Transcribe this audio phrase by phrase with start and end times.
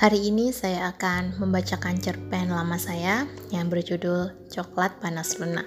[0.00, 5.60] Hari ini saya akan membacakan cerpen lama saya yang berjudul Coklat Panas Luna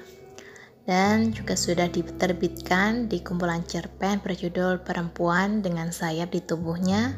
[0.90, 7.14] dan juga sudah diterbitkan di kumpulan cerpen berjudul Perempuan dengan Sayap di Tubuhnya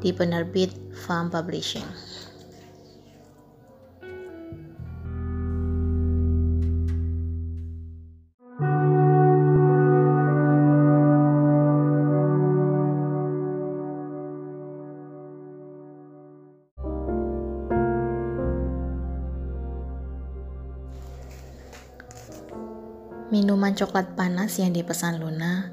[0.00, 0.72] di penerbit
[1.04, 1.84] Farm Publishing.
[23.34, 25.66] Minuman coklat panas yang dipesan Luna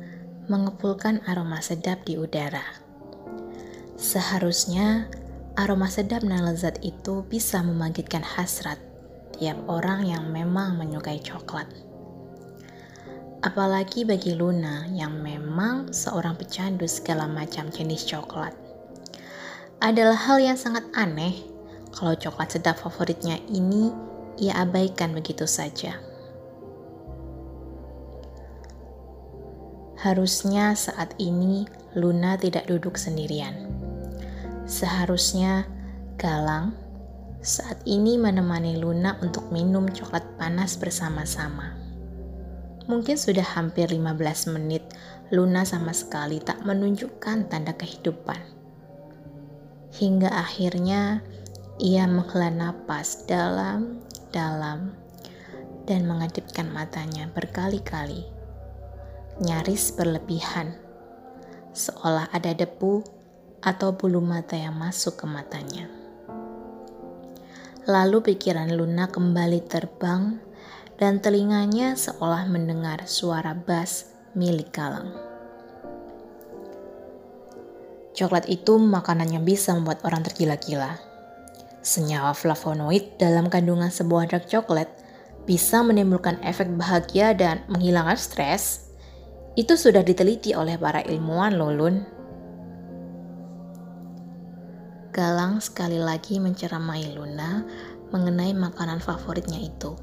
[0.49, 2.65] mengepulkan aroma sedap di udara.
[4.01, 5.05] Seharusnya
[5.53, 8.81] aroma sedap dan lezat itu bisa membangkitkan hasrat
[9.37, 11.69] tiap orang yang memang menyukai coklat.
[13.45, 18.57] Apalagi bagi Luna yang memang seorang pecandu segala macam jenis coklat.
[19.77, 21.45] Adalah hal yang sangat aneh
[21.93, 23.93] kalau coklat sedap favoritnya ini
[24.41, 26.09] ia abaikan begitu saja.
[30.01, 33.53] Harusnya saat ini Luna tidak duduk sendirian.
[34.65, 35.69] Seharusnya
[36.17, 36.73] Galang
[37.45, 41.77] saat ini menemani Luna untuk minum coklat panas bersama-sama.
[42.89, 44.81] Mungkin sudah hampir 15 menit
[45.29, 48.41] Luna sama sekali tak menunjukkan tanda kehidupan.
[50.01, 51.21] Hingga akhirnya
[51.77, 54.97] ia menghela napas dalam-dalam
[55.85, 58.40] dan mengedipkan matanya berkali-kali
[59.41, 60.77] nyaris berlebihan,
[61.73, 63.01] seolah ada debu
[63.65, 65.89] atau bulu mata yang masuk ke matanya.
[67.89, 70.37] Lalu pikiran Luna kembali terbang
[71.01, 75.09] dan telinganya seolah mendengar suara bass milik Galang.
[78.13, 81.01] Coklat itu makanannya bisa membuat orang tergila-gila.
[81.81, 84.85] Senyawa flavonoid dalam kandungan sebuah dark coklat
[85.49, 88.90] bisa menimbulkan efek bahagia dan menghilangkan stres
[89.59, 91.95] itu sudah diteliti oleh para ilmuwan Lolun.
[95.11, 97.67] Galang sekali lagi menceramai Luna
[98.15, 99.99] mengenai makanan favoritnya itu.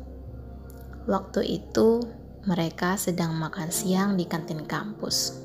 [1.09, 2.05] Waktu itu
[2.45, 5.41] mereka sedang makan siang di kantin kampus.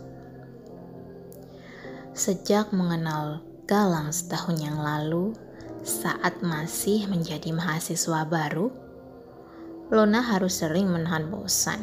[2.11, 5.31] Sejak mengenal Galang setahun yang lalu,
[5.87, 8.67] saat masih menjadi mahasiswa baru,
[9.87, 11.79] Luna harus sering menahan bosan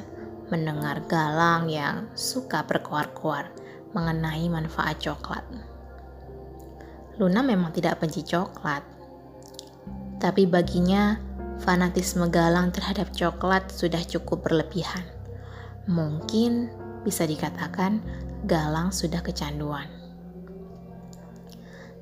[0.50, 3.48] mendengar Galang yang suka berkoar-koar
[3.94, 5.46] mengenai manfaat coklat.
[7.18, 8.82] Luna memang tidak benci coklat,
[10.20, 11.16] tapi baginya
[11.62, 15.04] fanatisme Galang terhadap coklat sudah cukup berlebihan.
[15.88, 16.68] Mungkin
[17.02, 18.04] bisa dikatakan
[18.44, 19.88] Galang sudah kecanduan.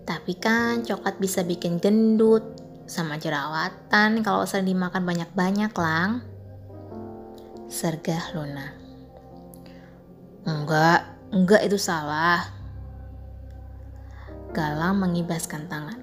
[0.06, 2.42] Tapi kan coklat bisa bikin gendut
[2.88, 6.24] sama jerawatan kalau sering dimakan banyak-banyak lang.
[7.68, 8.64] Sergah Luna.
[10.48, 12.48] Enggak, enggak itu salah.
[14.56, 16.00] Galang mengibaskan tangan.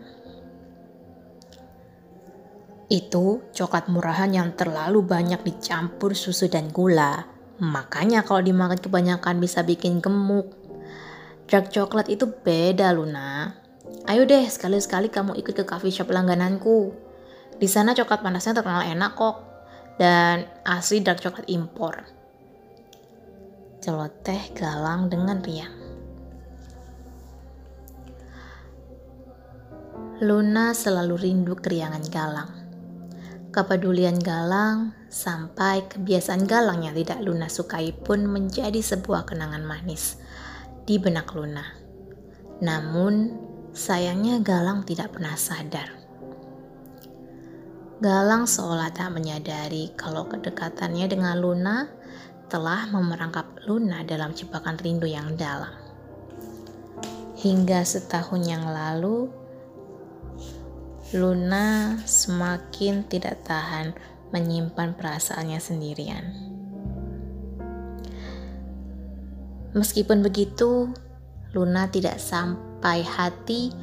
[2.86, 7.26] Itu coklat murahan yang terlalu banyak dicampur susu dan gula.
[7.58, 10.54] Makanya kalau dimakan kebanyakan bisa bikin gemuk.
[11.50, 13.58] Dark coklat itu beda Luna.
[14.06, 16.94] Ayo deh sekali-sekali kamu ikut ke coffee shop langgananku.
[17.58, 19.55] Di sana coklat panasnya terkenal enak kok
[19.96, 22.04] dan asli dark coklat impor.
[23.80, 25.76] Celoteh Galang dengan riang.
[30.24, 32.52] Luna selalu rindu keriangan Galang.
[33.52, 40.20] Kepedulian Galang sampai kebiasaan Galang yang tidak Luna sukai pun menjadi sebuah kenangan manis
[40.88, 41.64] di benak Luna.
[42.64, 43.36] Namun,
[43.76, 46.05] sayangnya Galang tidak pernah sadar
[48.06, 51.90] Galang seolah tak menyadari kalau kedekatannya dengan Luna
[52.54, 55.74] telah memerangkap Luna dalam jebakan rindu yang dalam.
[57.42, 59.26] Hingga setahun yang lalu,
[61.18, 63.98] Luna semakin tidak tahan
[64.30, 66.26] menyimpan perasaannya sendirian.
[69.74, 70.94] Meskipun begitu,
[71.58, 73.74] Luna tidak sampai hati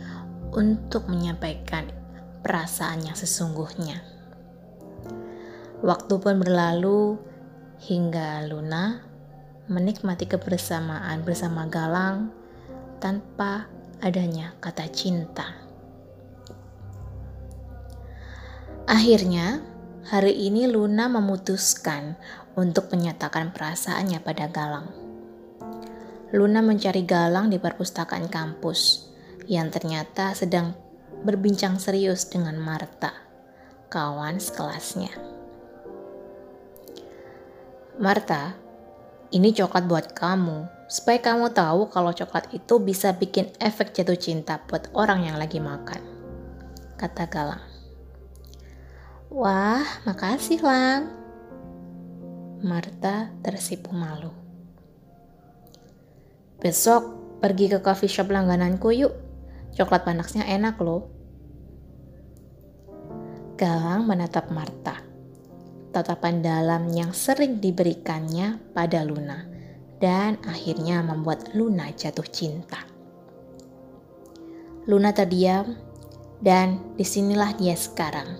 [0.55, 1.91] untuk menyampaikan
[2.47, 4.12] perasaan yang sesungguhnya.
[5.82, 7.19] Waktu pun berlalu
[7.82, 9.02] hingga Luna
[9.67, 12.31] menikmati kebersamaan bersama Galang
[13.02, 13.67] tanpa
[13.99, 15.58] adanya kata cinta.
[18.87, 19.58] Akhirnya,
[20.06, 22.14] hari ini Luna memutuskan
[22.55, 24.87] untuk menyatakan perasaannya pada Galang.
[26.31, 29.11] Luna mencari Galang di perpustakaan kampus
[29.50, 30.79] yang ternyata sedang
[31.26, 33.11] berbincang serius dengan Marta,
[33.90, 35.31] kawan sekelasnya.
[38.03, 38.59] Marta,
[39.31, 44.59] ini coklat buat kamu, supaya kamu tahu kalau coklat itu bisa bikin efek jatuh cinta
[44.67, 46.03] buat orang yang lagi makan.
[46.99, 47.63] Kata Galang.
[49.31, 51.15] Wah, makasih Lang.
[52.67, 54.35] Marta tersipu malu.
[56.59, 59.15] Besok pergi ke coffee shop langgananku yuk.
[59.79, 61.07] Coklat panasnya enak loh.
[63.55, 65.12] Galang menatap Marta
[65.93, 69.44] tatapan dalam yang sering diberikannya pada Luna
[70.00, 72.83] dan akhirnya membuat Luna jatuh cinta.
[74.91, 75.79] Luna terdiam
[76.43, 78.35] dan di sinilah dia sekarang,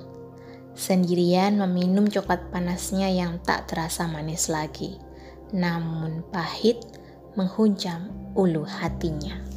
[0.75, 4.99] sendirian meminum coklat panasnya yang tak terasa manis lagi,
[5.55, 6.83] namun pahit
[7.39, 9.52] menghujam ulu hatinya.